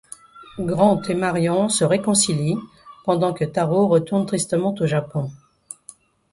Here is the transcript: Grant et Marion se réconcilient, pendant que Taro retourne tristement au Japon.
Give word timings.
Grant 0.57 0.99
et 1.03 1.13
Marion 1.13 1.69
se 1.69 1.83
réconcilient, 1.85 2.57
pendant 3.05 3.33
que 3.33 3.45
Taro 3.45 3.87
retourne 3.87 4.25
tristement 4.25 4.73
au 4.79 4.87
Japon. 4.87 5.29